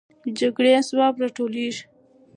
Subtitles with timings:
[0.23, 1.83] د جګړې اسباب راټولېږي.